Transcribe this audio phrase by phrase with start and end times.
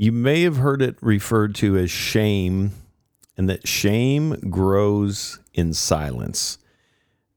[0.00, 2.72] You may have heard it referred to as shame,
[3.36, 6.56] and that shame grows in silence.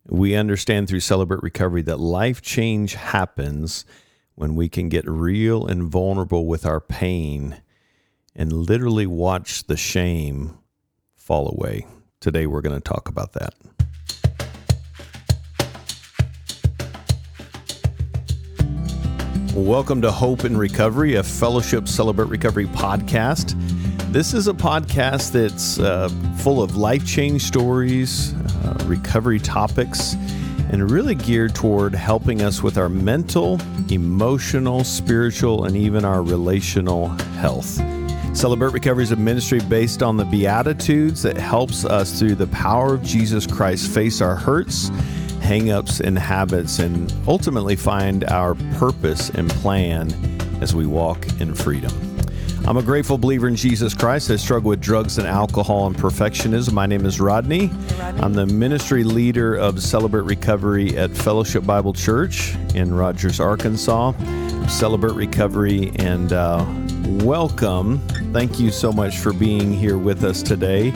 [0.07, 3.83] We understand through Celebrate Recovery that life change happens
[4.35, 7.61] when we can get real and vulnerable with our pain
[8.33, 10.57] and literally watch the shame
[11.17, 11.85] fall away.
[12.21, 13.55] Today, we're going to talk about that.
[19.55, 23.53] Welcome to Hope and Recovery, a Fellowship Celebrate Recovery podcast.
[24.11, 30.15] This is a podcast that's uh, full of life change stories, uh, recovery topics,
[30.71, 33.59] and really geared toward helping us with our mental,
[33.91, 37.79] emotional, spiritual, and even our relational health.
[38.35, 42.95] Celebrate Recovery is a ministry based on the Beatitudes that helps us through the power
[42.95, 44.89] of Jesus Christ face our hurts
[45.43, 50.09] hangups and habits and ultimately find our purpose and plan
[50.61, 51.91] as we walk in freedom.
[52.65, 54.31] I'm a grateful believer in Jesus Christ.
[54.31, 56.71] I struggle with drugs and alcohol and perfectionism.
[56.71, 57.67] My name is Rodney.
[57.99, 58.21] Rodney.
[58.21, 64.13] I'm the ministry leader of Celebrate Recovery at Fellowship Bible Church in Rogers, Arkansas.
[64.67, 66.63] Celebrate Recovery and uh,
[67.23, 67.99] welcome.
[68.33, 70.93] Thank you so much for being here with us today.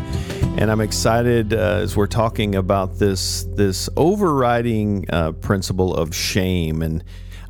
[0.57, 6.81] And I'm excited uh, as we're talking about this this overriding uh, principle of shame,
[6.81, 7.03] and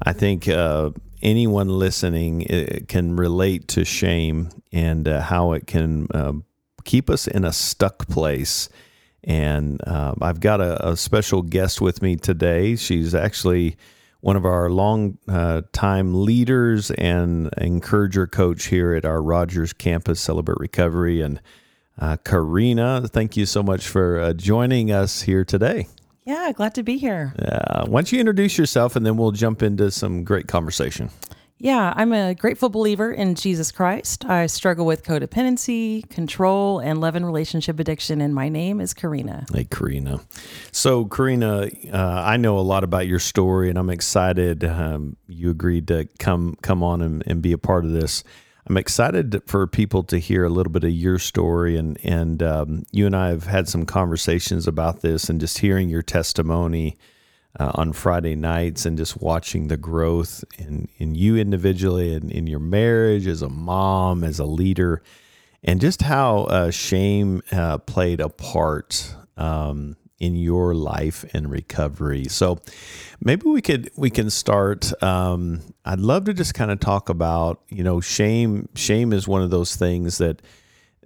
[0.03, 0.91] I think uh,
[1.21, 6.43] anyone listening uh, can relate to shame and uh, how it can um,
[6.83, 8.69] keep us in a stuck place.
[9.23, 12.75] And uh, I've got a, a, special guest with me today.
[12.75, 13.75] She's actually
[14.27, 15.17] one of our long
[15.71, 21.39] time leaders and encourager coach here at our Rogers campus, Celebrate Recovery, and
[21.97, 25.87] uh, Kareena, thank you so much for uh, joining us here today.
[26.25, 27.33] Yeah, glad to be here.
[27.39, 31.09] Uh, why don't you introduce yourself and then we'll jump into some great conversation.
[31.59, 34.25] Yeah, I'm a grateful believer in Jesus Christ.
[34.25, 39.51] I struggle with codependency, control, and love and relationship addiction, and my name is Kareena.
[39.51, 40.23] Hey, Kareena.
[40.71, 45.49] So, Kareena, uh, I know a lot about your story, and I'm excited um, you
[45.49, 48.23] agreed to come come on and, and be a part of this.
[48.67, 52.83] I'm excited for people to hear a little bit of your story, and and um,
[52.91, 56.97] you and I have had some conversations about this, and just hearing your testimony
[57.59, 62.47] uh, on Friday nights, and just watching the growth in in you individually, and in
[62.47, 65.01] your marriage as a mom, as a leader,
[65.63, 72.25] and just how uh, shame uh, played a part um, in your life and recovery.
[72.25, 72.59] So
[73.23, 74.91] maybe we could we can start.
[75.03, 78.69] Um, I'd love to just kind of talk about you know shame.
[78.75, 80.41] Shame is one of those things that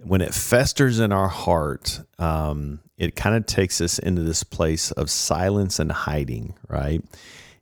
[0.02, 4.92] when it festers in our heart, um, it kind of takes us into this place
[4.92, 7.02] of silence and hiding, right?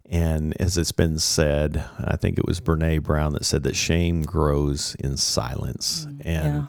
[0.04, 4.20] And as it's been said, I think it was Brene Brown that said that shame
[4.20, 6.04] grows in silence.
[6.04, 6.66] Mm, and yeah.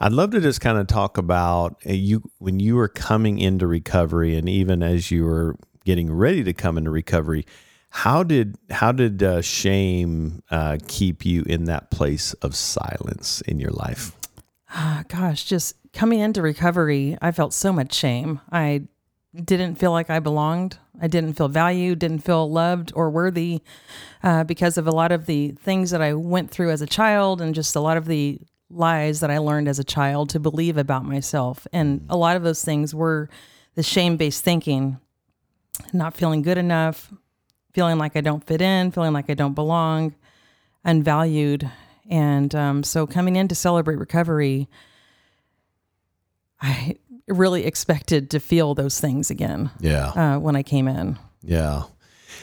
[0.00, 3.66] I'd love to just kind of talk about uh, you when you were coming into
[3.66, 7.44] recovery, and even as you were getting ready to come into recovery.
[7.90, 13.60] How did how did uh, shame uh, keep you in that place of silence in
[13.60, 14.12] your life?
[14.70, 18.40] Ah, gosh, just coming into recovery, I felt so much shame.
[18.52, 18.82] I
[19.34, 20.78] didn't feel like I belonged.
[21.00, 23.62] I didn't feel valued, didn't feel loved or worthy
[24.22, 27.40] uh, because of a lot of the things that I went through as a child
[27.40, 28.40] and just a lot of the
[28.70, 31.66] lies that I learned as a child to believe about myself.
[31.72, 33.28] And a lot of those things were
[33.74, 34.98] the shame based thinking,
[35.92, 37.12] not feeling good enough,
[37.72, 40.14] feeling like I don't fit in, feeling like I don't belong,
[40.84, 41.68] unvalued.
[42.08, 44.68] And um, so coming in to celebrate recovery,
[46.60, 46.96] I
[47.28, 49.70] really expected to feel those things again.
[49.80, 50.08] Yeah.
[50.08, 51.18] Uh, when I came in.
[51.42, 51.84] Yeah.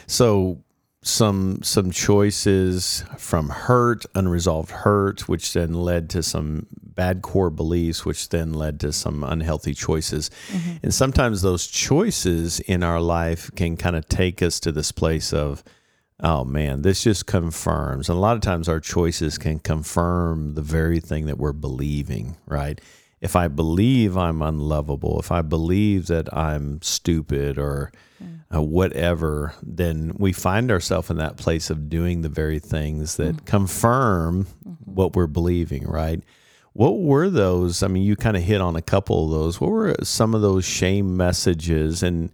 [0.06, 0.62] So
[1.02, 8.04] some some choices from hurt, unresolved hurt, which then led to some bad core beliefs,
[8.04, 10.30] which then led to some unhealthy choices.
[10.48, 10.76] Mm-hmm.
[10.84, 15.32] And sometimes those choices in our life can kind of take us to this place
[15.32, 15.64] of,
[16.20, 18.08] oh man, this just confirms.
[18.08, 22.36] And a lot of times our choices can confirm the very thing that we're believing,
[22.46, 22.80] right?
[23.22, 27.92] If I believe I'm unlovable, if I believe that I'm stupid or
[28.52, 33.36] uh, whatever, then we find ourselves in that place of doing the very things that
[33.36, 33.44] mm-hmm.
[33.44, 34.92] confirm mm-hmm.
[34.92, 36.20] what we're believing, right?
[36.72, 37.84] What were those?
[37.84, 39.60] I mean, you kind of hit on a couple of those.
[39.60, 42.02] What were some of those shame messages?
[42.02, 42.32] And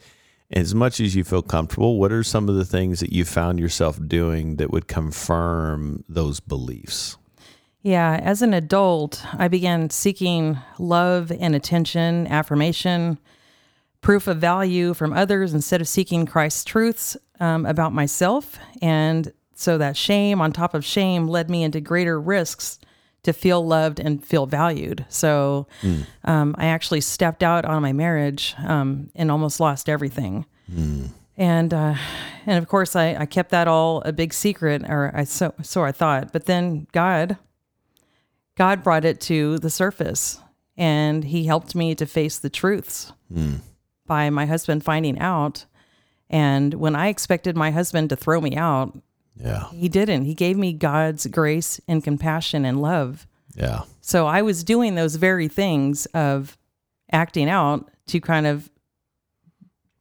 [0.50, 3.61] as much as you feel comfortable, what are some of the things that you found
[3.61, 7.19] yourself doing that would confirm those beliefs?
[7.82, 13.19] Yeah, as an adult, I began seeking love and attention, affirmation,
[14.00, 18.58] proof of value from others instead of seeking Christ's truths um, about myself.
[18.82, 22.78] And so that shame on top of shame led me into greater risks
[23.25, 25.04] to feel loved and feel valued.
[25.08, 25.66] So
[26.25, 30.46] um, I actually stepped out on my marriage um, and almost lost everything.
[31.36, 31.94] And uh,
[32.46, 35.84] and of course I, I kept that all a big secret, or I so so
[35.84, 36.32] I thought.
[36.32, 37.36] But then God,
[38.58, 40.40] God brought it to the surface,
[40.76, 43.56] and He helped me to face the truths hmm.
[44.05, 45.64] by my husband finding out.
[46.28, 48.99] And when I expected my husband to throw me out,
[49.37, 49.70] Yeah.
[49.70, 50.25] he didn't.
[50.25, 53.28] He gave me God's grace and compassion and love.
[53.55, 53.84] Yeah.
[54.00, 56.58] So I was doing those very things of
[57.12, 58.69] acting out to kind of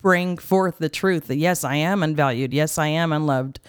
[0.01, 2.53] bring forth the truth that yes, I am unvalued.
[2.53, 3.59] Yes, I am unloved.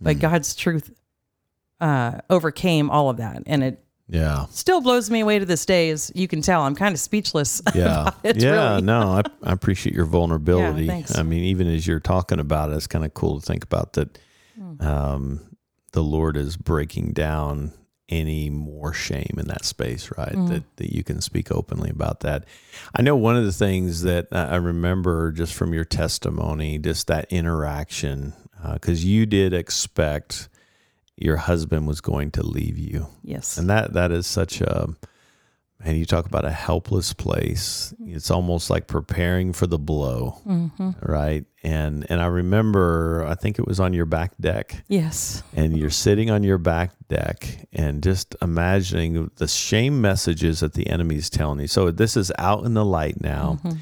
[0.00, 0.20] But hmm.
[0.20, 0.94] God's truth
[1.82, 3.42] uh, overcame all of that.
[3.46, 4.46] And it Yeah.
[4.50, 5.90] still blows me away to this day.
[5.90, 7.60] As you can tell, I'm kind of speechless.
[7.74, 8.10] Yeah.
[8.22, 8.70] it, yeah.
[8.74, 8.82] really.
[8.82, 10.84] No, I, I appreciate your vulnerability.
[10.86, 11.02] Yeah.
[11.16, 13.94] I mean, even as you're talking about it, it's kind of cool to think about
[13.94, 14.18] that
[14.56, 14.86] Hmm.
[14.86, 15.40] um,
[15.92, 17.72] the Lord is breaking down
[18.10, 20.34] any more shame in that space, right?
[20.34, 20.46] Hmm.
[20.48, 22.44] That, that you can speak openly about that.
[22.94, 27.06] I know one of the things that I I remember just from your testimony, just
[27.06, 28.34] that interaction,
[28.74, 30.50] because you did expect
[31.16, 33.06] your husband was going to leave you.
[33.22, 33.56] yes.
[33.58, 34.94] And that that is such a
[35.84, 37.92] and you talk about a helpless place.
[38.00, 38.16] Mm-hmm.
[38.16, 40.90] It's almost like preparing for the blow, mm-hmm.
[41.02, 41.44] right?
[41.62, 45.42] And and I remember, I think it was on your back deck, yes.
[45.54, 50.88] and you're sitting on your back deck, and just imagining the shame messages that the
[50.88, 51.68] enemy's telling you.
[51.68, 53.78] So this is out in the light now, mm-hmm.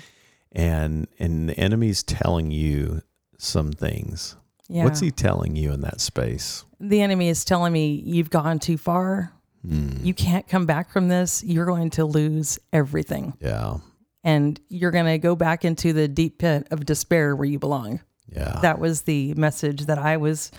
[0.53, 3.03] and and the enemy's telling you
[3.39, 4.37] some things.
[4.71, 4.85] Yeah.
[4.85, 6.65] What's he telling you in that space?
[6.81, 9.33] the enemy is telling me you've gone too far.
[9.63, 11.45] You can't come back from this.
[11.45, 13.35] You're going to lose everything.
[13.41, 13.77] Yeah,
[14.25, 18.01] And you're going to go back into the deep pit of despair where you belong.
[18.35, 20.51] yeah, That was the message that I was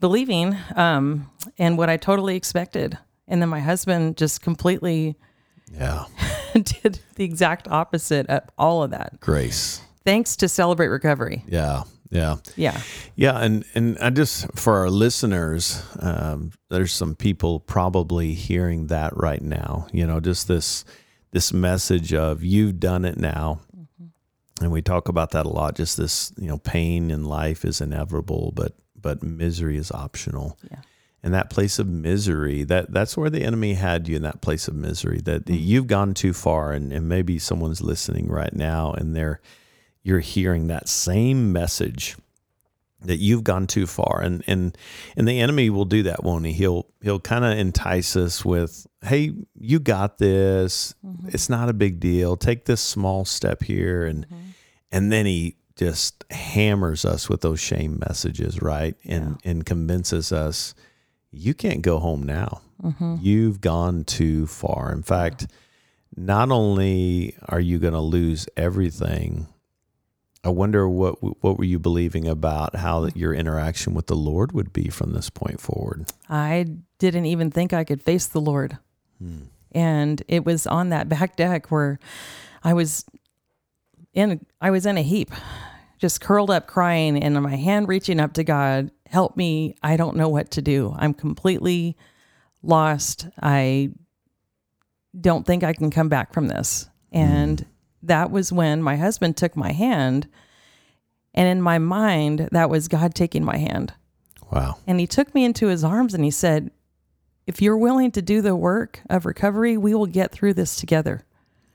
[0.00, 2.96] believing um, and what I totally expected.
[3.26, 5.18] And then my husband just completely
[5.70, 6.06] yeah.
[6.54, 9.20] did the exact opposite of all of that.
[9.20, 9.82] Grace.
[10.06, 11.44] Thanks to Celebrate Recovery.
[11.46, 12.80] Yeah, yeah, Yeah.
[13.16, 13.38] yeah.
[13.38, 19.42] And and I just for our listeners, um, there's some people probably hearing that right
[19.42, 19.86] now.
[19.92, 20.84] You know, just this
[21.32, 23.60] this message of you've done it now,
[24.60, 25.76] and we talk about that a lot.
[25.76, 30.58] Just this, you know, pain in life is inevitable, but but misery is optional.
[30.70, 30.80] Yeah.
[31.22, 34.68] And that place of misery, that that's where the enemy had you in that place
[34.68, 35.20] of misery.
[35.20, 39.40] That that you've gone too far, and, and maybe someone's listening right now, and they're
[40.08, 42.16] you're hearing that same message
[43.02, 44.22] that you've gone too far.
[44.22, 44.76] And and
[45.18, 46.52] and the enemy will do that won't he?
[46.52, 50.94] He'll he'll kind of entice us with hey you got this.
[51.04, 51.28] Mm-hmm.
[51.28, 52.38] It's not a big deal.
[52.38, 54.06] Take this small step here.
[54.06, 54.48] And mm-hmm.
[54.90, 58.96] and then he just hammers us with those shame messages right?
[59.04, 60.74] And and convinces us
[61.30, 62.62] you can't go home now.
[62.82, 63.16] Mm-hmm.
[63.20, 64.90] You've gone too far.
[64.90, 65.48] In fact
[66.16, 69.46] not only are you going to lose everything
[70.48, 74.52] I wonder what what were you believing about how that your interaction with the Lord
[74.52, 76.06] would be from this point forward.
[76.30, 76.64] I
[76.98, 78.78] didn't even think I could face the Lord.
[79.18, 79.42] Hmm.
[79.72, 81.98] And it was on that back deck where
[82.64, 83.04] I was
[84.14, 85.32] in I was in a heap,
[85.98, 89.74] just curled up crying and my hand reaching up to God, help me.
[89.82, 90.96] I don't know what to do.
[90.98, 91.94] I'm completely
[92.62, 93.28] lost.
[93.42, 93.90] I
[95.20, 96.88] don't think I can come back from this.
[97.12, 97.18] Hmm.
[97.18, 97.66] And
[98.02, 100.26] that was when my husband took my hand
[101.38, 103.94] and in my mind that was God taking my hand.
[104.50, 104.78] Wow.
[104.86, 106.70] And he took me into his arms and he said,
[107.46, 111.24] If you're willing to do the work of recovery, we will get through this together.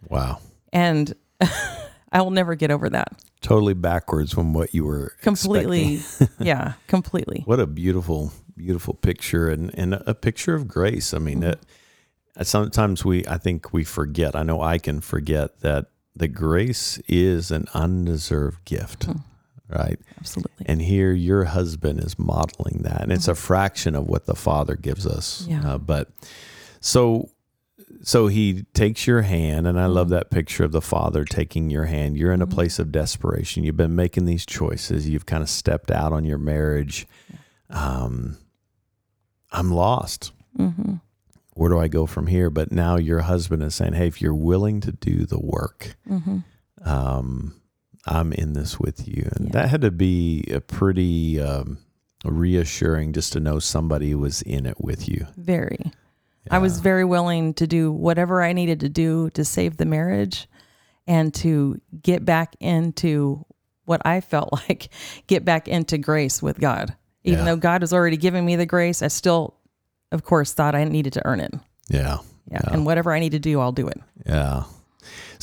[0.10, 0.40] Wow.
[0.74, 1.14] And
[2.12, 3.14] I will never get over that.
[3.42, 6.02] Totally backwards from what you were Completely.
[6.40, 7.44] yeah, completely.
[7.46, 11.14] What a beautiful, beautiful picture and, and a picture of grace.
[11.14, 11.60] I mean, it,
[12.42, 17.50] sometimes we, I think we forget, I know I can forget that the grace is
[17.52, 19.20] an undeserved gift, hmm.
[19.70, 20.00] Right?
[20.20, 20.66] Absolutely.
[20.66, 23.02] And here your husband is modeling that.
[23.02, 25.46] And it's a fraction of what the father gives us.
[25.50, 25.74] Yeah.
[25.74, 26.10] Uh, but
[26.80, 27.30] so
[28.02, 31.86] so he takes your hand and I love that picture of the father taking your
[31.86, 32.18] hand.
[32.18, 33.64] You're in a place of desperation.
[33.64, 35.08] You've been making these choices.
[35.08, 37.08] You've kind of stepped out on your marriage.
[37.70, 38.38] Um
[39.52, 40.32] I'm lost.
[40.58, 40.96] hmm
[41.54, 42.50] Where do I go from here?
[42.50, 46.40] But now your husband is saying, "Hey, if you're willing to do the work, hmm
[46.84, 47.56] um,
[48.06, 49.30] I'm in this with you.
[49.36, 49.52] And Yeah.
[49.54, 51.78] that had to be a pretty um,
[52.26, 55.28] reassuring just to know somebody was in it with you.
[55.38, 55.92] Very.
[56.52, 60.50] I was very willing to do whatever I needed to do to save the marriage
[61.08, 63.46] and to get back into
[63.86, 64.90] what I felt like
[65.28, 66.94] get back into grace with God.
[67.24, 67.46] Even Yeah.
[67.46, 69.56] though God was already giving me the grace, I still,
[70.12, 71.54] of course, thought I needed to earn it.
[71.88, 72.18] Yeah.
[72.52, 72.60] Yeah.
[72.72, 74.02] And whatever I need to do, I'll do it.
[74.26, 74.64] Yeah.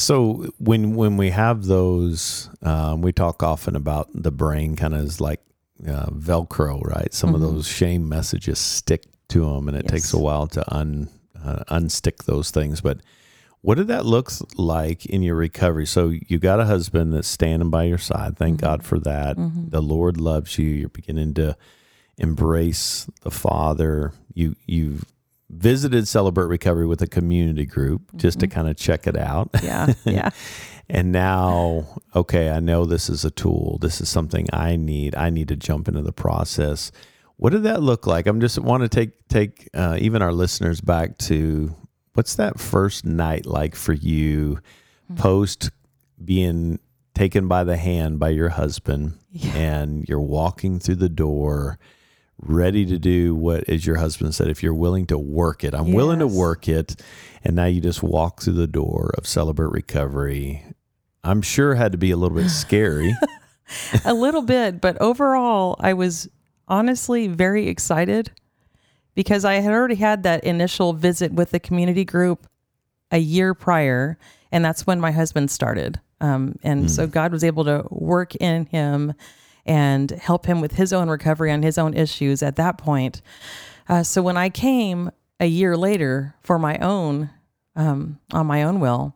[0.00, 5.00] So when when we have those, um, we talk often about the brain kind of
[5.02, 5.40] is like
[5.86, 7.12] uh, Velcro, right?
[7.12, 9.92] Some of those shame messages stick to them, and it Yes.
[9.92, 11.08] takes a while to un
[11.42, 12.80] uh, unstick those things.
[12.80, 13.00] But
[13.62, 15.86] what did that look like in your recovery?
[15.86, 18.36] So you got a husband that's standing by your side.
[18.38, 19.36] Thank God for that.
[19.70, 20.66] The Lord loves you.
[20.68, 21.56] You're beginning to
[22.18, 24.12] embrace the Father.
[24.34, 25.04] You you've
[25.50, 29.50] visited Celebrate Recovery with a community group just to kind of check it out.
[29.62, 29.92] Yeah.
[30.04, 30.30] Yeah.
[30.92, 33.78] And now, okay, I know this is a tool.
[33.80, 35.14] This is something I need.
[35.14, 36.90] I need to jump into the process.
[37.36, 38.26] What did that look like?
[38.26, 41.76] I'm just want to take take uh, even our listeners back to
[42.14, 44.58] what's that first night like for you,
[45.14, 45.70] post
[46.24, 46.80] being
[47.14, 49.54] taken by the hand by your husband, Yeah.
[49.54, 51.78] and you're walking through the door,
[52.42, 55.92] ready to do what, as your husband said, if you're willing to work it, I'm
[55.92, 57.00] willing to work it,
[57.44, 60.64] and now you just walk through the door of Celebrate Recovery.
[61.22, 63.14] I'm sure had to be a little bit scary.
[64.04, 66.28] a little bit, but overall, I was
[66.68, 68.30] honestly very excited
[69.14, 72.46] because I had already had that initial visit with the community group
[73.10, 74.18] a year prior,
[74.52, 76.00] and that's when my husband started.
[76.20, 79.14] Um, and so God was able to work in him
[79.66, 83.22] and help him with his own recovery on his own issues at that point.
[83.88, 87.30] Uh, so when I came a year later for my own,
[87.76, 89.14] um, on my own will,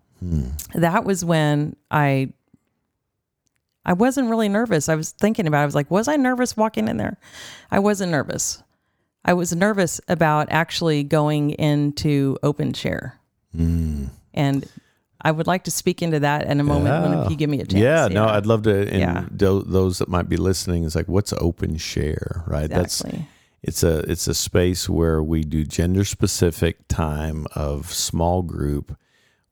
[0.74, 2.32] that was when I
[3.84, 4.88] I wasn't really nervous.
[4.88, 5.62] I was thinking about it.
[5.62, 7.18] I was like, was I nervous walking in there?
[7.70, 8.62] I wasn't nervous.
[9.26, 13.18] I was nervous about actually going into open share.
[14.32, 14.66] And
[15.24, 17.60] I would like to speak into that in a moment when if you give me
[17.60, 17.82] a chance.
[17.82, 18.80] Yeah, no, I'd love to.
[18.88, 19.24] And Yeah.
[19.30, 22.64] tho- those that might be listening is like, what's open share, right?
[22.70, 23.10] exactly.
[23.10, 23.28] That's
[23.62, 28.94] it's a it's a space where we do gender specific time of small group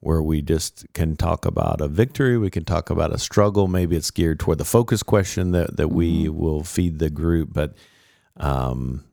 [0.01, 3.69] where we just can talk about a victory, we can talk about a struggle.
[3.69, 6.37] Maybe it's geared toward the focus question that that we Mm-hmm.
[6.39, 7.75] will feed the group, but
[8.37, 9.05] um.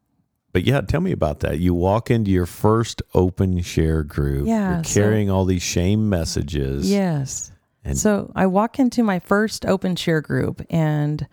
[0.52, 1.60] But yeah, tell me about that.
[1.60, 4.48] You walk into your first open share group.
[4.48, 6.90] Yeah, You're so- carrying all these shame messages.
[6.92, 7.52] Yes.
[7.84, 11.28] And- so I walk into my first open share group and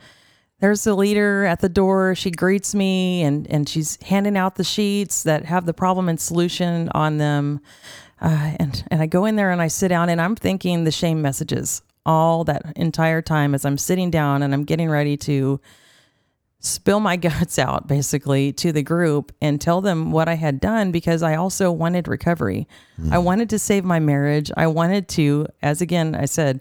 [0.61, 2.15] there's the leader at the door.
[2.15, 6.19] She greets me and, and she's handing out the sheets that have the problem and
[6.19, 7.61] solution on them.
[8.21, 10.91] Uh, and, and I go in there and I sit down and I'm thinking the
[10.91, 15.61] shame messages all that entire time as I'm sitting down and I'm getting ready to
[16.67, 20.93] spill my guts out basically to the group and tell them what I had done
[20.93, 22.69] because I also wanted recovery.
[22.97, 23.13] Hmm.
[23.13, 24.51] I wanted to save my marriage.
[24.57, 26.61] I wanted to, as again I said,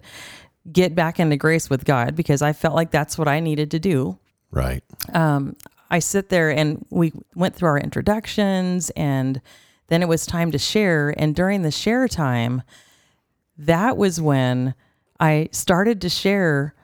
[0.72, 3.78] get back into grace with God because I felt like that's what I needed to
[3.78, 4.18] do.
[4.50, 4.82] Right.
[5.12, 5.56] Um,
[5.90, 9.40] I sit there and we went through our introductions and
[9.88, 11.14] then it was time to share.
[11.16, 12.62] And during the share time,
[13.58, 14.74] that was when
[15.20, 16.74] I started to share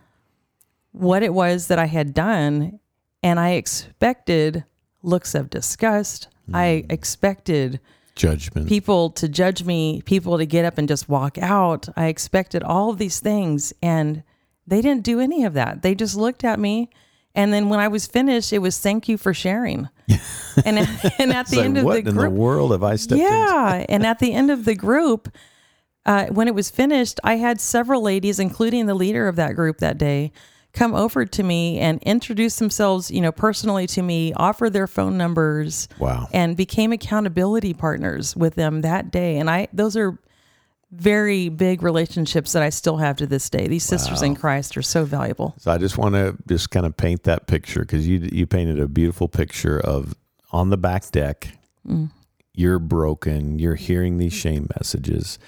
[0.92, 2.78] what it was that I had done.
[3.22, 4.64] And I expected
[5.02, 6.28] looks of disgust.
[6.52, 7.80] I expected
[8.14, 8.68] Judgment.
[8.68, 11.88] people to judge me, people to get up and just walk out.
[11.96, 14.22] I expected all of these things and
[14.66, 15.82] they didn't do any of that.
[15.82, 16.90] They just looked at me
[17.34, 19.88] and then when I was finished, it was thank you for sharing.
[20.64, 20.78] and
[21.18, 23.20] and at the like, end of what the in the group, world have I stepped
[23.20, 25.34] yeah, and at the end of the group,
[26.04, 29.78] uh, when it was finished, I had several ladies, including the leader of that group
[29.78, 30.32] that day,
[30.72, 35.18] come over to me and introduce themselves, you know, personally to me, offer their phone
[35.18, 36.28] numbers, Wow.
[36.32, 39.38] and became accountability partners with them that day.
[39.38, 40.18] And I, those are
[40.90, 43.66] very big relationships that I still have to this day.
[43.66, 45.54] These sisters in Christ are so valuable.
[45.58, 48.78] So I just want to just kind of paint that picture because you you painted
[48.78, 50.14] a beautiful picture of
[50.50, 51.48] on the back deck.
[52.54, 53.58] You're broken.
[53.58, 55.38] You're hearing these shame messages.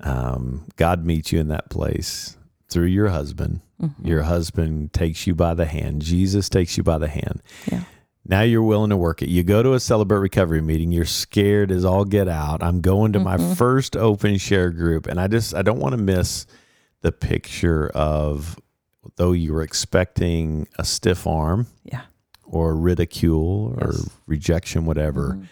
[0.00, 2.38] Um, God meets you in that place
[2.70, 3.60] through your husband.
[3.80, 4.06] Mm-hmm.
[4.06, 6.02] Your husband takes you by the hand.
[6.02, 7.42] Jesus takes you by the hand.
[7.70, 7.82] Yeah.
[8.26, 9.28] Now you're willing to work it.
[9.28, 10.92] You go to a celebrate recovery meeting.
[10.92, 12.62] You're scared as all get out.
[12.62, 13.54] I'm going to my mm-hmm.
[13.54, 16.46] first open share group, and I just I don't want to miss
[17.00, 18.58] the picture of
[19.16, 22.02] though you were expecting a stiff arm Yeah.
[22.44, 24.10] or ridicule or Yes.
[24.26, 25.30] rejection, whatever.
[25.30, 25.44] Mm-hmm.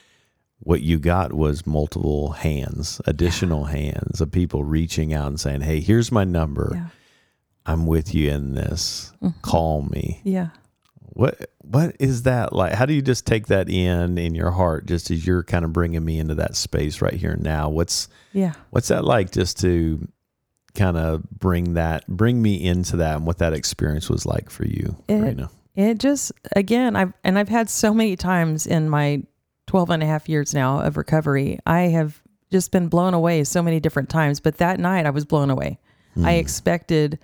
[0.61, 5.81] What you got was multiple hands, additional hands of people reaching out and saying, "Hey,
[5.81, 6.73] here's my number.
[6.75, 6.87] Yeah.
[7.69, 9.13] I'm with you in this.
[9.23, 9.41] Mm-hmm.
[9.43, 10.49] Call me." Yeah.
[11.01, 12.73] What what is that like?
[12.73, 15.73] How do you just take that in in your heart, just as you're kind of
[15.73, 17.69] bringing me into that space right here and now?
[17.69, 18.53] What's Yeah.
[18.71, 20.07] what's that like, just to
[20.75, 24.65] kind of bring that bring me into that and what that experience was like for
[24.65, 25.51] you, It- Kareena?
[25.75, 29.23] It just again, I've and I've had so many times in my
[29.69, 32.21] 12 and a half years now of recovery, I have
[32.51, 34.41] just been blown away so many different times.
[34.41, 35.79] But that night, I was blown away.
[36.17, 36.41] I hmm.
[36.41, 37.19] expected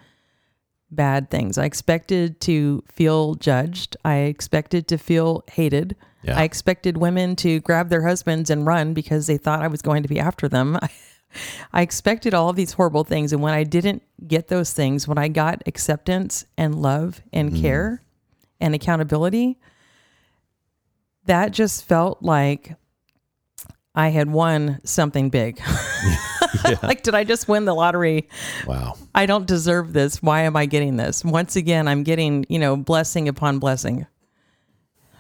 [0.95, 1.59] bad things.
[1.59, 3.97] I expected to feel judged.
[4.05, 5.97] I expected to feel hated.
[6.23, 6.39] Yeah.
[6.39, 10.03] I expected women to grab their husbands and run because they thought I was going
[10.03, 10.79] to be after them.
[11.73, 13.33] I expected all of these horrible things.
[13.33, 17.61] And when I didn't get those things, when I got acceptance and love and mm.
[17.61, 18.03] care
[18.61, 19.59] and accountability,
[21.27, 22.77] that just felt like
[23.95, 25.61] I had won something big.
[26.83, 28.29] like, did I just win the lottery?
[28.67, 28.97] Wow.
[29.15, 30.23] I don't deserve this.
[30.23, 31.25] Why am I getting this?
[31.25, 34.07] Once again, I'm getting, you know, blessing upon blessing.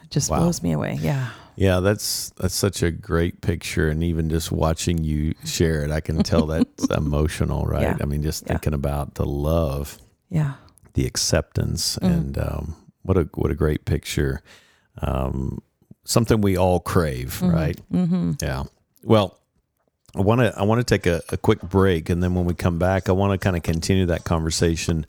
[0.02, 0.40] It just Wow.
[0.40, 0.98] blows me away.
[1.00, 1.30] Yeah.
[1.56, 6.00] Yeah, that's that's such a great picture, and even just watching you share it, I
[6.00, 7.82] can tell that's emotional, right?
[7.82, 7.96] Yeah.
[8.00, 8.54] I mean, just Yeah.
[8.54, 9.98] thinking about the love,
[10.30, 10.54] Yeah.
[10.94, 14.42] the acceptance, and um, what a what a great picture.
[15.00, 15.62] Um,
[16.04, 17.80] something we all crave, right?
[17.92, 18.32] Mm-hmm.
[18.42, 18.64] Yeah.
[19.04, 19.38] Well,
[20.16, 22.54] I want to I want to take a, a quick break, and then when we
[22.54, 25.06] come back, I want to kind of continue that conversation.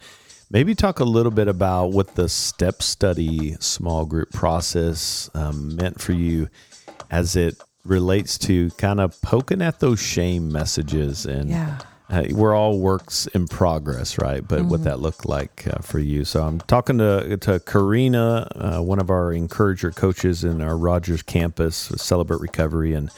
[0.51, 5.99] Maybe talk a little bit about what the step study small group process um, meant
[6.01, 6.49] for you
[7.11, 11.77] as it relates to kind of poking at those shame messages and Yeah.
[12.09, 14.47] uh, we're all works in progress, right?
[14.47, 16.25] But what that looked like uh, for you.
[16.25, 21.21] So I'm talking to to Kareena, uh, one of our encourager coaches in our Rogers
[21.23, 23.09] campus, Celebrate Recovery, and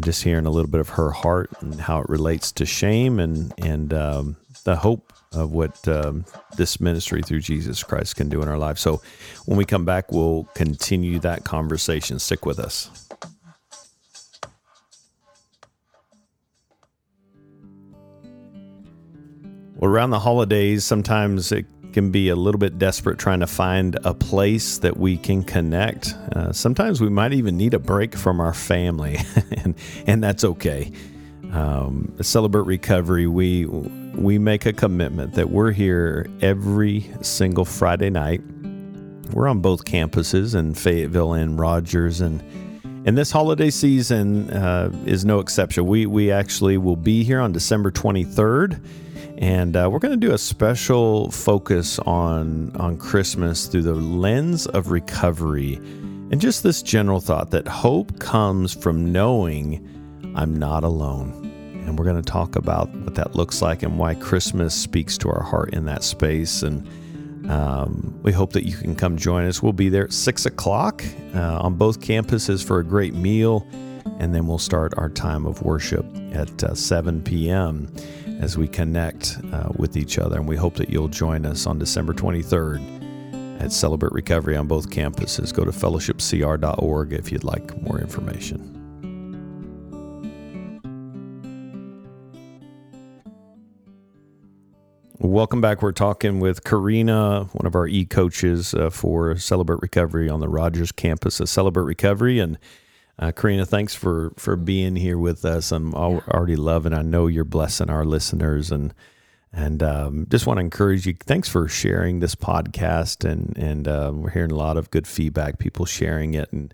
[0.00, 3.52] Just hearing a little bit of her heart and how it relates to shame and
[3.58, 6.24] and um, the hope of what um,
[6.56, 8.80] this ministry through Jesus Christ can do in our lives.
[8.80, 9.02] So
[9.44, 12.18] when we come back, we'll continue that conversation.
[12.18, 12.90] Stick with us.
[19.76, 21.66] Well, around the holidays, sometimes it
[21.98, 26.14] can be a little bit desperate trying to find a place that we can connect.
[26.30, 29.18] Uh, sometimes we might even need a break from our family,
[29.64, 29.74] and,
[30.06, 30.92] and that's okay.
[31.50, 38.42] Um, Celebrate Recovery, we we make a commitment that we're here every single Friday night.
[39.32, 42.40] We're on both campuses in Fayetteville and Rogers, and
[43.08, 45.84] and this holiday season uh, is no exception.
[45.84, 48.80] We we actually will be here on December 23rd,
[49.38, 54.66] and uh, we're going to do a special focus on on Christmas through the lens
[54.66, 59.88] of recovery, and just this general thought that hope comes from knowing
[60.34, 61.44] I'm not alone.
[61.86, 65.30] And we're going to talk about what that looks like and why Christmas speaks to
[65.30, 66.62] our heart in that space.
[66.62, 66.86] And
[67.50, 69.62] um, we hope that you can come join us.
[69.62, 71.02] We'll be there at six o'clock
[71.34, 73.66] uh, on both campuses for a great meal.
[74.18, 77.90] And then we'll start our time of worship at uh, 7 p.m.
[78.38, 80.36] as we connect uh, with each other.
[80.36, 84.90] And we hope that you'll join us on December 23rd at Celebrate Recovery on both
[84.90, 85.52] campuses.
[85.52, 88.74] Go to fellowshipcr.org if you'd like more information.
[95.20, 95.82] Welcome back.
[95.82, 100.48] We're talking with Kareena, one of our e coaches uh, for Celebrate Recovery on the
[100.48, 102.38] Rogers campus of Celebrate Recovery.
[102.38, 102.56] And
[103.18, 105.72] uh, Kareena, thanks for for being here with us.
[105.72, 106.92] I'm al- already loving.
[106.92, 108.94] I know you're blessing our listeners, and
[109.52, 111.14] and um, just want to encourage you.
[111.14, 115.58] Thanks for sharing this podcast, and and uh, we're hearing a lot of good feedback.
[115.58, 116.72] People sharing it, and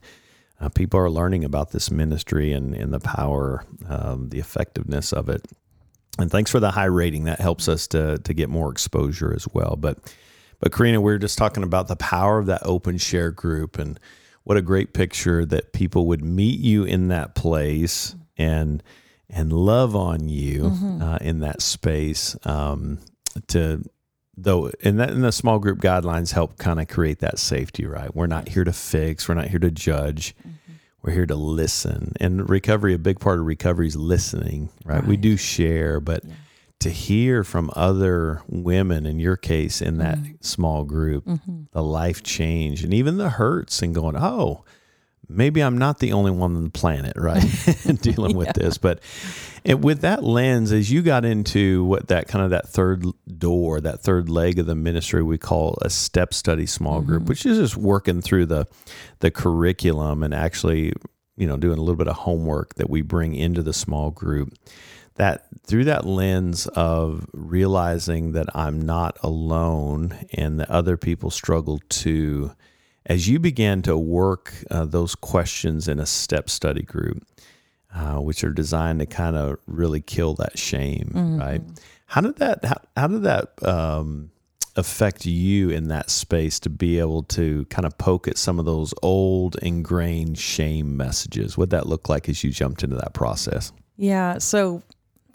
[0.61, 5.31] uh, people are learning about this ministry and and the power, um, the effectiveness of
[5.31, 5.47] it.
[6.19, 7.25] And thanks for the high rating.
[7.25, 9.77] That helps us to to get more exposure as well.
[9.81, 10.15] But
[10.61, 13.99] but Kareena, we were just talking about the power of that open share group and
[14.45, 18.83] what a great picture that people would meet you in that place and
[19.31, 20.71] and love on you
[21.03, 22.37] uh, in that space.
[22.45, 22.99] Um,
[23.49, 23.83] to
[24.37, 27.87] though, and that and the small group guidelines help kind of create that safety.
[27.87, 29.29] Right, we're not here to fix.
[29.29, 30.37] We're not here to judge.
[31.03, 32.15] We're here to listen.
[32.19, 35.07] And recovery, a big part of recovery is listening, right?
[35.07, 36.25] We do share, but
[36.85, 40.35] to hear from other women, in your case, in that mm-hmm.
[40.41, 41.63] small group, mm-hmm.
[41.73, 44.65] the life change and even the hurts and going, oh,
[45.27, 47.43] maybe I'm not the only one on the planet, right?
[48.03, 48.77] Dealing with this.
[48.77, 49.01] But
[49.65, 53.07] and with that lens, as you got into what that kind of that third
[53.39, 57.29] door, that third leg of the ministry we call a step study small group, mm-hmm.
[57.31, 58.67] which is just working through the
[59.21, 60.93] the curriculum and actually,
[61.37, 64.53] you know, doing a little bit of homework that we bring into the small group.
[65.17, 71.81] That through that lens of realizing that I'm not alone and that other people struggle
[71.89, 72.53] too,
[73.07, 77.25] as you began to work uh, those questions in a step study group,
[77.95, 81.63] uh, which are designed to kind of really kill that shame, right?
[82.07, 82.65] How did that?
[82.65, 84.31] How, how did that um,
[84.77, 88.65] affect you in that space to be able to kind of poke at some of
[88.65, 91.57] those old ingrained shame messages?
[91.57, 93.73] What'd that look like as you jumped into that process?
[93.97, 94.39] Yeah.
[94.39, 94.83] So,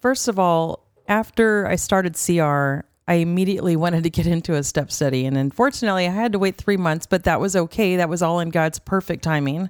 [0.01, 4.91] first of all, after I started CR, I immediately wanted to get into a step
[4.91, 5.25] study.
[5.25, 7.95] And unfortunately, I had to wait three months, but that was okay.
[7.95, 9.69] That was all in God's perfect timing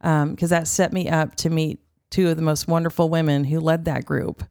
[0.00, 3.58] because um, that set me up to meet two of the most wonderful women who
[3.60, 4.44] led that group,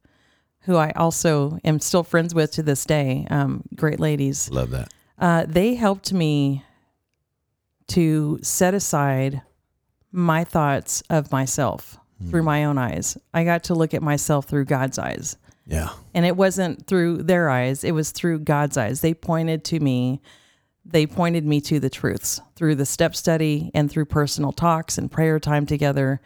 [0.61, 3.25] who I also am still friends with to this day.
[3.29, 4.49] Um, great ladies.
[4.51, 4.91] Love that.
[5.17, 6.65] Uh, they helped me
[7.87, 9.41] to set aside
[10.11, 12.29] my thoughts of myself mm.
[12.29, 13.17] through my own eyes.
[13.33, 15.37] I got to look at myself through God's eyes.
[15.65, 15.89] Yeah.
[16.13, 19.01] And it wasn't through their eyes, it was through God's eyes.
[19.01, 20.21] They pointed to me,
[20.85, 25.11] they pointed me to the truths through the step study and through personal talks and
[25.11, 26.21] prayer time together.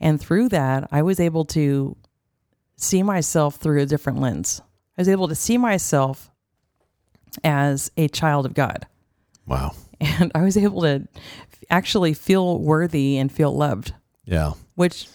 [0.00, 1.96] And through that, I was able to
[2.76, 4.60] see myself through a different lens.
[4.98, 6.30] I was able to see myself
[7.42, 8.86] as a child of God.
[9.46, 9.72] Wow.
[10.00, 11.06] And I was able to
[11.70, 13.94] actually feel worthy and feel loved.
[14.24, 14.52] Yeah.
[14.74, 15.08] Which,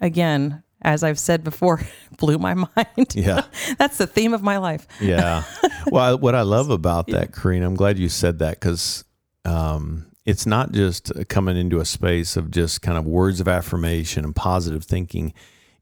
[0.00, 1.80] again, as I've said before,
[2.18, 3.14] blew my mind.
[3.14, 3.42] Yeah.
[3.78, 4.86] That's the theme of my life.
[5.00, 5.44] yeah.
[5.86, 9.02] Well, what I love about that, Kareena, I'm glad you said that because
[9.46, 14.26] um, it's not just coming into a space of just kind of words of affirmation
[14.26, 15.32] and positive thinking.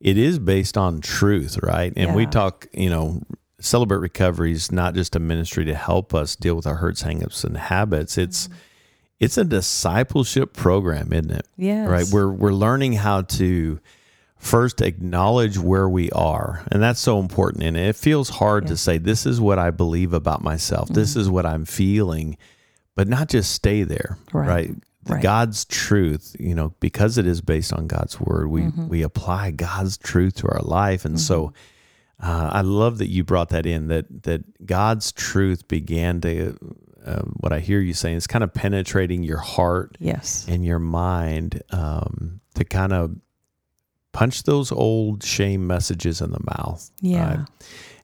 [0.01, 1.93] It is based on truth, right?
[1.97, 2.15] And yeah.
[2.15, 3.23] we talk, you know,
[3.61, 7.45] Celebrate Recovery is not just a ministry to help us deal with our hurts, hangups,
[7.45, 8.17] and habits.
[8.17, 8.55] It's mm-hmm.
[9.21, 11.47] It's a discipleship program, isn't it?
[11.57, 11.87] Yeah.
[11.87, 12.07] Right.
[12.11, 13.81] We're we're learning how to
[14.39, 18.69] first acknowledge where we are and that's so important and it feels hard yeah.
[18.69, 20.95] to say this is what i believe about myself mm-hmm.
[20.95, 22.37] this is what i'm feeling
[22.95, 24.71] but not just stay there right, right?
[25.09, 25.23] right.
[25.23, 28.87] god's truth you know because it is based on god's word we mm-hmm.
[28.89, 31.21] we apply god's truth to our life and mm-hmm.
[31.21, 31.53] so
[32.23, 36.57] uh, i love that you brought that in that that god's truth began to
[37.09, 40.79] uh, what I hear you saying is kind of penetrating your heart, yes, and your
[40.79, 43.17] mind um, to kind of
[44.13, 46.91] punch those old shame messages in the mouth.
[47.01, 47.29] Yeah.
[47.29, 47.49] Right?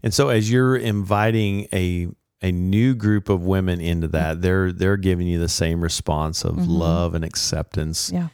[0.03, 2.09] And so as you're inviting a
[2.41, 6.57] a new group of women into that, they're they're giving you the same response of
[6.57, 6.71] mm-hmm.
[6.71, 8.11] love and acceptance.
[8.13, 8.29] Yeah.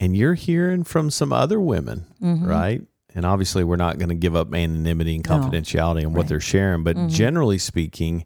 [0.00, 2.46] And you're hearing from some other women, mm-hmm.
[2.46, 2.82] right?
[3.14, 6.08] And obviously we're not going to give up anonymity and confidentiality no.
[6.08, 6.28] on what right.
[6.28, 7.08] they're sharing, but mm-hmm.
[7.08, 8.24] generally speaking,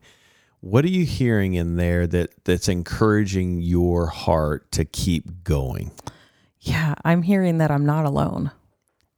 [0.63, 5.91] what are you hearing in there that that's encouraging your heart to keep going?
[6.61, 8.53] Yeah, I'm hearing that I'm not alone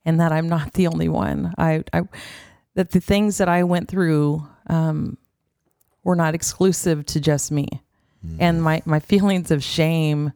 [0.07, 1.55] and that I'm not the only one.
[1.59, 2.03] I, I
[2.75, 5.19] that the things that I went through um,
[6.03, 7.69] were not exclusive to just me,
[8.27, 8.37] mm.
[8.41, 10.33] and my my feelings of shame,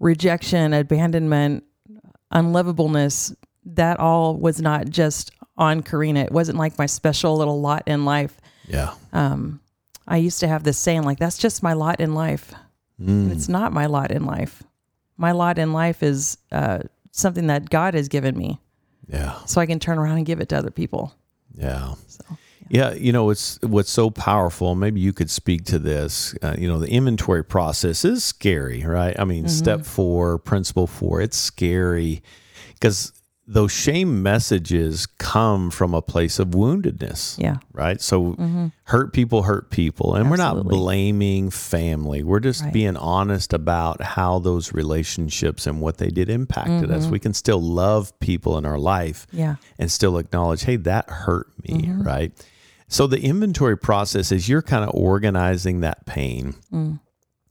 [0.00, 1.64] rejection, abandonment,
[2.32, 3.36] unlovableness.
[3.66, 6.24] That all was not just on Kareena.
[6.24, 8.38] It wasn't like my special little lot in life.
[8.66, 8.94] Yeah.
[9.12, 9.60] Um,
[10.06, 12.52] I used to have this saying like, "That's just my lot in life."
[13.00, 13.32] Mm.
[13.32, 14.62] It's not my lot in life.
[15.16, 18.60] My lot in life is uh, something that God has given me.
[19.08, 19.38] Yeah.
[19.46, 21.14] So I can turn around and give it to other people.
[21.54, 21.94] Yeah.
[22.06, 22.24] So.
[22.70, 22.90] Yeah.
[22.90, 24.74] yeah, you know it's what's so powerful.
[24.74, 26.34] Maybe you could speak to this.
[26.42, 29.14] Uh, you know, the inventory process is scary, right?
[29.18, 29.48] I mean, mm-hmm.
[29.48, 32.22] step four, principle four, it's scary
[32.72, 33.12] because
[33.46, 37.38] those shame messages come from a place of woundedness.
[37.38, 37.58] Yeah.
[37.72, 38.00] Right.
[38.00, 38.68] So mm-hmm.
[38.84, 40.14] hurt people hurt people.
[40.14, 40.62] And Absolutely.
[40.62, 42.22] we're not blaming family.
[42.22, 42.72] We're just right.
[42.72, 46.94] being honest about how those relationships and what they did impacted mm-hmm.
[46.94, 47.06] us.
[47.06, 49.56] We can still love people in our life yeah.
[49.78, 51.82] and still acknowledge, hey, that hurt me.
[51.82, 52.02] Mm-hmm.
[52.02, 52.48] Right.
[52.88, 57.00] So the inventory process is you're kind of organizing that pain mm.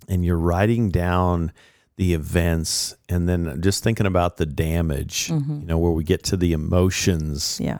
[0.08, 1.52] and you're writing down
[1.96, 5.62] the events and then just thinking about the damage mm-hmm.
[5.62, 7.80] you know where we get to the emotions yeah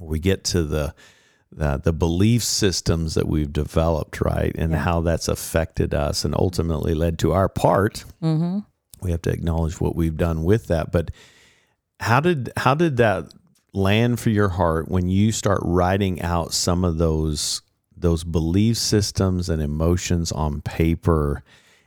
[0.00, 0.94] we get to the
[1.52, 4.78] the, the belief systems that we've developed right and yeah.
[4.78, 8.60] how that's affected us and ultimately led to our part mm-hmm.
[9.02, 11.10] we have to acknowledge what we've done with that but
[12.00, 13.32] how did how did that
[13.72, 17.60] land for your heart when you start writing out some of those
[17.96, 21.42] those belief systems and emotions on paper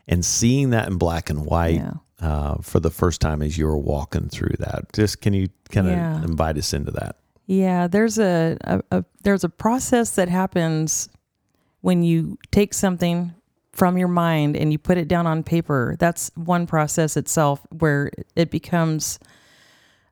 [0.07, 1.93] and seeing that in black and white yeah.
[2.21, 4.91] uh, for the first time as you were walking through that.
[4.93, 6.23] Just can you kind of yeah.
[6.23, 7.17] invite us into that?
[7.45, 11.09] Yeah, there's a, a, a there's a process that happens
[11.81, 13.33] when you take something
[13.71, 15.95] from your mind and you put it down on paper.
[15.99, 19.19] That's one process itself where it becomes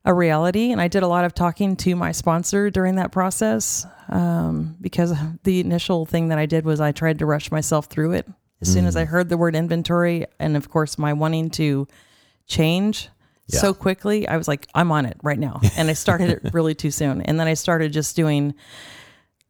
[0.06, 0.72] a reality.
[0.72, 5.14] And I did a lot of talking to my sponsor during that process um, because
[5.44, 8.28] the initial thing that I did was I tried to rush myself through it.
[8.66, 9.08] As soon as I mm.
[9.08, 11.88] heard the word inventory, and of course, my wanting to
[12.48, 13.10] change
[13.48, 13.60] yeah.
[13.60, 15.62] so quickly, I was like, I'm on it right now.
[15.78, 17.22] And I started it really too soon.
[17.22, 18.56] And then I started just doing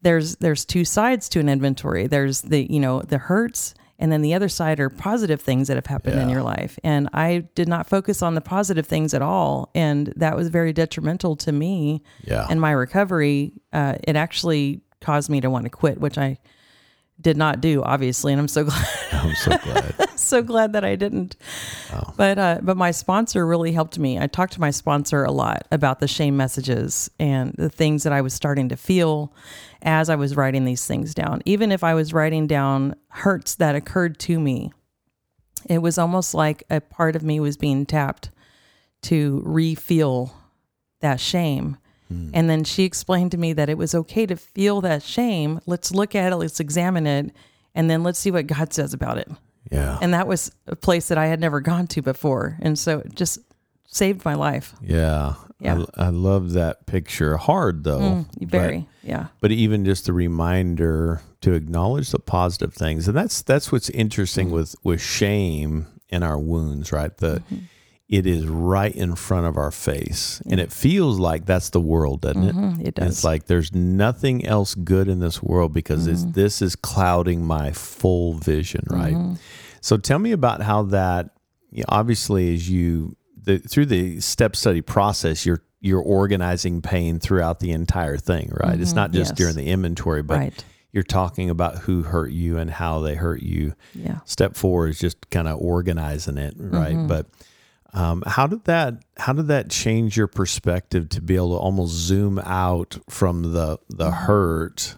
[0.02, 2.08] there's there's two sides to an inventory.
[2.08, 5.78] There's the you know the hurts, and then the other side are positive things that
[5.78, 6.78] have happened in your life.
[6.84, 10.74] And I did not focus on the positive things at all, and that was very
[10.74, 12.46] detrimental to me Yeah.
[12.50, 13.54] and my recovery.
[13.74, 16.38] Uh, it actually caused me to want to quit, which I
[17.20, 18.88] did not do, obviously, and I'm so glad.
[19.12, 20.10] I'm so glad.
[20.20, 21.36] so glad that I didn't.
[21.94, 22.14] Oh.
[22.18, 24.20] But uh, but my sponsor really helped me.
[24.20, 28.14] I talked to my sponsor a lot about the shame messages and the things that
[28.14, 29.34] I was starting to feel
[29.82, 31.42] as I was writing these things down.
[31.46, 34.74] Even if I was writing down hurts that occurred to me,
[35.68, 38.32] it was almost like a part of me was being tapped
[39.04, 40.36] to re-feel
[41.02, 41.78] that shame.
[42.10, 45.60] And then she explained to me that it was okay to feel that shame.
[45.66, 47.32] Let's look at it, let's examine it,
[47.74, 49.28] and then let's see what God says about it
[49.72, 49.98] Yeah.
[50.02, 53.16] and that was a place that I had never gone to before, and so it
[53.16, 53.40] just
[53.88, 54.74] saved my life.
[54.82, 55.34] yeah.
[55.60, 55.86] Yeah.
[55.98, 57.38] I, I love that picture.
[57.38, 58.00] Hard though.
[58.00, 63.16] Mm, but- very, yeah, but even just a reminder to acknowledge the positive things and
[63.18, 64.56] that's that's what's interesting Mm-hmm.
[64.56, 67.42] with with shame and our wounds right the
[68.08, 72.22] it is right in front of our face and it feels like that's the world
[72.22, 73.08] doesn't it Mhm, it does.
[73.12, 76.32] it's like there's nothing else good in this world because Mm-hmm.
[76.34, 79.34] this is clouding my full vision right Mm-hmm.
[79.82, 81.32] so tell me about how that
[81.72, 87.20] you know, obviously as you the, through the step study process you're you're organizing pain
[87.20, 89.38] throughout the entire thing right it's not just yes.
[89.38, 93.42] during the inventory but right, you're talking about who hurt you and how they hurt
[93.42, 94.20] you yeah.
[94.26, 97.08] step four is just kind of organizing it right Mm-hmm.
[97.08, 97.26] but
[97.96, 101.94] um, how did that how did that change your perspective to be able to almost
[101.94, 104.26] zoom out from the the Mm-hmm.
[104.26, 104.96] hurt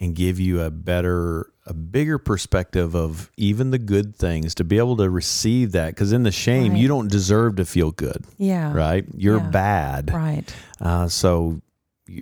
[0.00, 4.76] and give you a better a bigger perspective of even the good things to be
[4.76, 6.80] able to receive that because in the shame Right.
[6.80, 8.72] you don't deserve to feel good Yeah.
[8.74, 9.48] right you're Yeah.
[9.50, 10.54] bad Right.
[10.80, 11.60] uh, so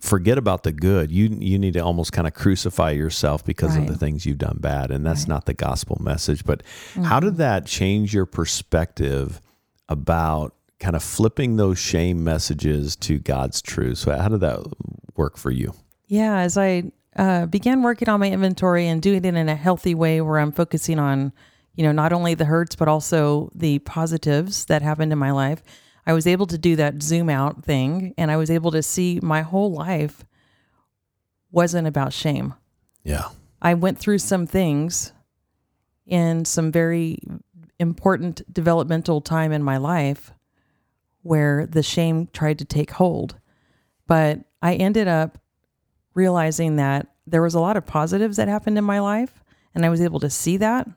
[0.01, 1.11] forget about the good.
[1.11, 4.59] You you need to almost kind of crucify yourself because of the things you've done
[4.61, 5.29] bad, and that's Right.
[5.31, 6.45] not the gospel message.
[6.45, 6.63] But
[6.95, 7.27] how Mm-hmm.
[7.27, 9.41] did that change your perspective
[9.93, 13.99] about kind of flipping those shame messages to God's truth?
[13.99, 14.65] So how did that
[15.17, 15.75] work for you?
[16.09, 16.39] Yeah.
[16.39, 20.21] As I uh, began working on my inventory and doing it in a healthy way,
[20.21, 21.33] where I'm focusing on,
[21.75, 25.63] you know, not only the hurts but also the positives that happened in my life,
[26.07, 29.21] I was able to do that zoom out thing, and I was able to see
[29.23, 30.25] my whole life
[31.53, 32.55] wasn't about shame.
[33.05, 33.29] Yeah,
[33.61, 35.13] I went through some things
[36.07, 37.21] in some very
[37.83, 40.33] important developmental time in my life
[41.21, 43.37] where the shame tried to take hold.
[44.07, 45.39] But I ended up
[46.15, 49.91] realizing that there was a lot of positives that happened in my life and I
[49.91, 50.89] was able to see that.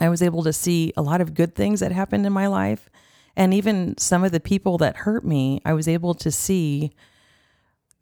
[0.00, 2.88] I was able to see a lot of good things that happened in my life
[3.36, 6.92] and even some of the people that hurt me, I was able to see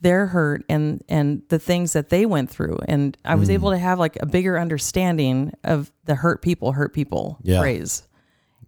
[0.01, 3.55] their hurt and and the things that they went through and i was hmm.
[3.55, 7.61] able to have like a bigger understanding of the hurt people hurt people Yeah.
[7.61, 8.03] phrase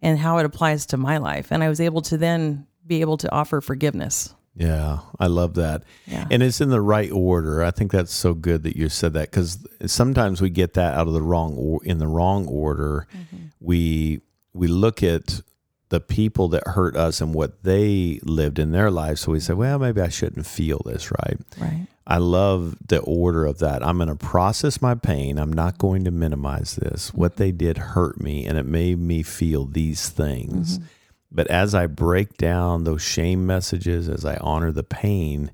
[0.03, 3.17] and how it applies to my life and i was able to then be able
[3.19, 5.83] to offer forgiveness yeah, I love that.
[6.07, 6.27] Yeah.
[6.31, 7.63] And it's in the right order.
[7.63, 11.07] I think that's so good that you said that because sometimes we get that out
[11.07, 13.07] of the wrong or in the wrong order.
[13.13, 13.47] Mm-hmm.
[13.61, 14.23] We
[14.55, 15.43] we look at
[15.89, 19.21] the people that hurt us and what they lived in their lives.
[19.21, 21.39] So we say, well, maybe I shouldn't feel this, right?
[21.61, 23.85] right I love the order of that.
[23.85, 25.39] I'm going to process my pain.
[25.39, 27.09] I'm not going to minimize this.
[27.09, 27.21] Mm-hmm.
[27.21, 30.79] What they did hurt me and it made me feel these things.
[30.79, 30.87] Mm-hmm.
[31.33, 35.51] But as I break down those shame messages, as I honor the pain,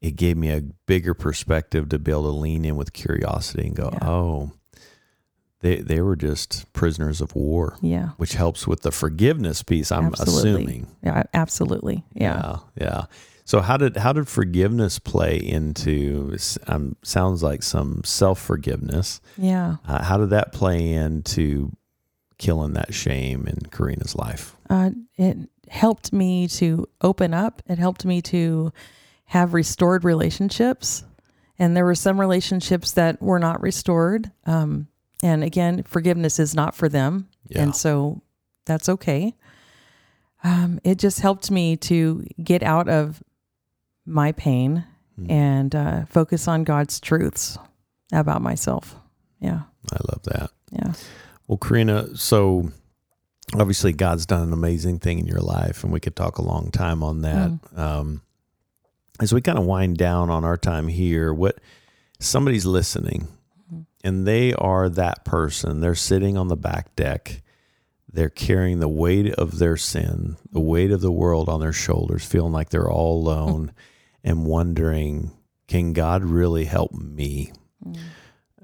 [0.00, 3.76] it gave me a bigger perspective to be able to lean in with curiosity and
[3.76, 4.08] go, Yeah.
[4.08, 4.52] oh,
[5.64, 10.06] they, they were just prisoners of war, yeah which helps with the forgiveness piece, I'm
[10.06, 10.86] absolutely assuming.
[11.02, 12.36] yeah absolutely yeah.
[12.76, 13.04] Yeah, yeah.
[13.46, 16.36] So how did how did forgiveness play into?
[16.66, 19.20] Um, sounds like some self forgiveness.
[19.36, 21.72] yeah Uh, how did that play into
[22.38, 24.56] killing that shame in Kareena's life?
[24.70, 25.36] uh, it
[25.68, 27.62] helped me to open up.
[27.66, 28.72] It helped me to
[29.26, 31.04] have restored relationships.
[31.58, 34.30] And there were some relationships that were not restored.
[34.46, 34.88] Um,
[35.22, 37.28] and again, forgiveness is not for them.
[37.48, 37.62] Yeah.
[37.62, 38.20] And so
[38.66, 39.34] that's okay.
[40.42, 43.22] Um, it just helped me to get out of
[44.06, 44.84] my pain
[45.16, 45.30] Hmm.
[45.30, 47.56] and uh, focus on God's truths
[48.12, 48.96] about myself.
[49.38, 49.60] Yeah.
[49.92, 50.50] I love that.
[50.72, 50.92] Yeah.
[51.46, 52.72] Well, Kareena, so
[53.56, 56.72] obviously God's done an amazing thing in your life, and we could talk a long
[56.72, 57.58] time on that.
[57.76, 58.22] Um,
[59.20, 61.60] as we kind of wind down on our time here, what
[62.18, 63.28] somebody's listening,
[64.04, 65.80] and they are that person.
[65.80, 67.42] They're sitting on the back deck.
[68.12, 72.24] They're carrying the weight of their sin, the weight of the world on their shoulders,
[72.24, 73.72] feeling like they're all alone,
[74.22, 75.32] and wondering,
[75.66, 77.52] can God really help me?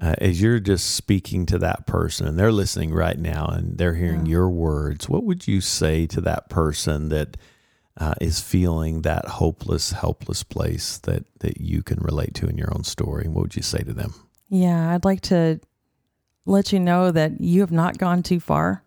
[0.01, 3.93] Uh, as you're just speaking to that person and they're listening right now and they're
[3.95, 4.31] hearing Yeah.
[4.31, 7.37] your words, what would you say to that person that
[7.97, 12.73] uh, is feeling that hopeless, helpless place that, that you can relate to in your
[12.73, 13.27] own story?
[13.27, 14.13] What would you say to them?
[14.53, 15.61] Yeah, I'd like to
[16.45, 18.83] let you know that you have not gone too far.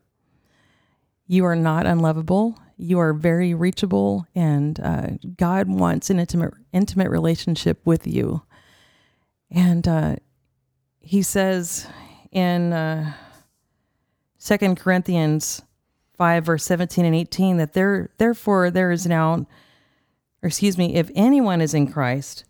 [1.27, 2.59] You are not unlovable.
[2.77, 5.07] You are very reachable, and uh,
[5.38, 8.42] God wants an intimate, intimate relationship with you.
[9.50, 10.16] And uh,
[11.00, 11.87] He says
[12.31, 13.14] in uh,
[14.77, 15.62] Corinthians
[16.18, 19.46] five, verse seventeen and eighteen, that there, therefore, there is now,
[20.42, 22.44] or excuse me, if anyone is in Christ,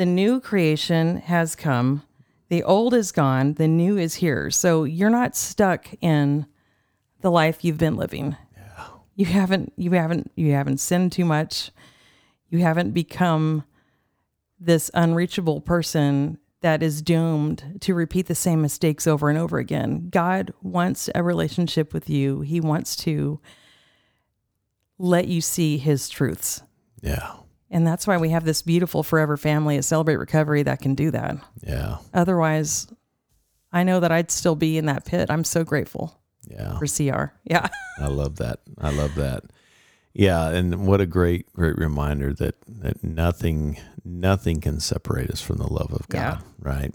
[0.00, 2.02] the new creation has come.
[2.48, 3.52] The old is gone.
[3.52, 4.50] The new is here.
[4.50, 6.46] So you're not stuck in
[7.20, 8.34] the life you've been living.
[9.14, 11.70] You haven't you haven't you haven't sinned too much.
[12.48, 13.64] You haven't become
[14.58, 20.08] this unreachable person that is doomed to repeat the same mistakes over and over again.
[20.08, 22.40] God wants a relationship with you.
[22.40, 23.38] He wants to
[24.96, 26.62] let you see his truths.
[27.02, 27.39] Yeah.
[27.70, 31.10] And that's why we have this beautiful forever family at Celebrate Recovery that can do
[31.12, 31.36] that.
[31.62, 31.98] Yeah.
[32.12, 32.88] Otherwise,
[33.72, 35.30] I know that I'd still be in that pit.
[35.30, 36.78] I'm so grateful Yeah.
[36.78, 37.32] for CR.
[37.44, 37.68] Yeah.
[38.00, 38.60] I love that.
[38.78, 39.44] I love that.
[40.12, 45.58] Yeah, and what a great, great reminder that that nothing, nothing can separate us from
[45.58, 46.18] the love of God.
[46.18, 46.38] Yeah.
[46.58, 46.92] Right.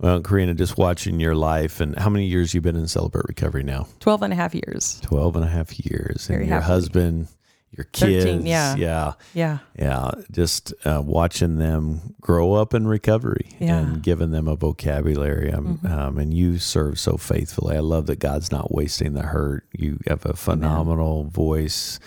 [0.00, 3.62] Well, Kareena, just watching your life and how many years you've been in Celebrate Recovery
[3.62, 3.86] now?
[4.00, 4.98] 12 and a half years.
[5.04, 6.26] 12 and a half years.
[6.26, 6.74] Very and your happily.
[6.74, 7.28] husband,
[7.76, 8.24] your kids.
[8.24, 8.76] 13, yeah.
[8.76, 9.12] Yeah.
[9.34, 9.58] Yeah.
[9.78, 10.10] Yeah.
[10.30, 13.78] Just uh, watching them grow up in recovery Yeah.
[13.78, 15.50] and giving them a vocabulary.
[15.52, 17.76] Um, um, and you serve so faithfully.
[17.76, 19.64] I love that God's not wasting the hurt.
[19.72, 21.98] You have a phenomenal voice.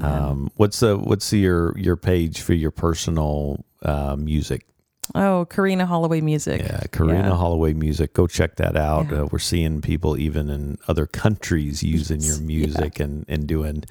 [0.00, 4.66] Um, what's the what's the, your your page for your personal uh, music?
[5.14, 6.62] Oh, Kareena Holloway music.
[6.62, 7.36] Yeah, Kareena Yeah.
[7.36, 8.14] Holloway music.
[8.14, 9.10] Go check that out.
[9.10, 9.20] Yeah.
[9.22, 13.84] Uh, we're seeing people even in other countries using your music and, and doing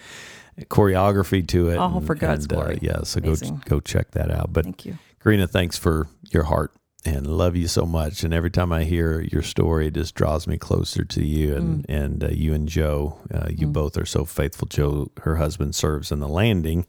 [0.61, 1.77] choreography to it.
[1.77, 2.79] All and- for God's and, uh, glory.
[2.81, 3.55] yeah, so Amazing.
[3.65, 4.51] go go check that out.
[4.53, 4.97] But Thank you.
[5.23, 6.71] Kareena, thanks for your heart
[7.05, 8.23] and love you so much.
[8.23, 11.55] And every time I hear your story, it just draws me closer to you.
[11.55, 11.95] And Mm.
[12.03, 14.67] and uh, you and Joe, uh, you both are so faithful.
[14.67, 16.85] Joe, her husband, serves in the landing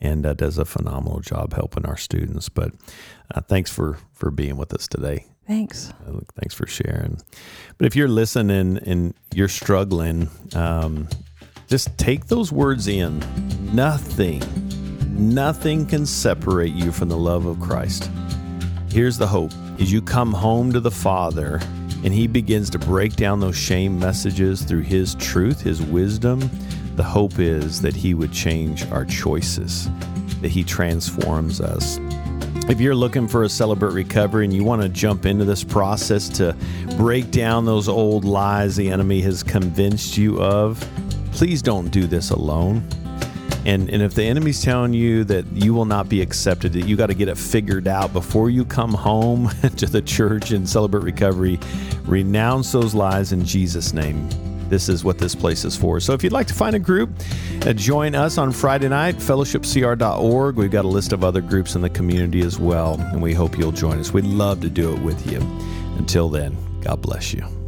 [0.00, 2.48] and uh, does a phenomenal job helping our students.
[2.48, 2.72] But
[3.34, 5.26] uh, thanks for for being with us today.
[5.46, 5.92] Thanks.
[6.06, 7.20] Uh, Thanks for sharing.
[7.78, 11.08] But if you're listening and you're struggling, um,
[11.66, 13.20] just take those words in.
[13.74, 14.42] Nothing,
[15.10, 18.10] nothing can separate you from the love of Christ.
[18.90, 21.60] Here's the hope is you come home to the Father
[22.04, 26.48] and he begins to break down those shame messages through his truth, his wisdom.
[26.94, 29.88] The hope is that he would change our choices,
[30.40, 31.98] that he transforms us.
[32.68, 36.28] If you're looking for a Celebrate Recovery and you want to jump into this process
[36.30, 36.56] to
[36.96, 40.80] break down those old lies the enemy has convinced you of,
[41.36, 42.82] please don't do this alone.
[43.66, 46.96] And, and if the enemy's telling you that you will not be accepted, that you
[46.96, 51.02] got to get it figured out before you come home to the church and celebrate
[51.02, 51.60] recovery,
[52.04, 54.28] renounce those lies in Jesus' name.
[54.70, 56.00] This is what this place is for.
[56.00, 57.10] So if you'd like to find a group,
[57.66, 60.56] uh, join us on Friday night, fellowshipcr.org.
[60.56, 63.58] We've got a list of other groups in the community as well, and we hope
[63.58, 64.12] you'll join us.
[64.12, 65.40] We'd love to do it with you.
[65.98, 67.65] Until then, God bless you.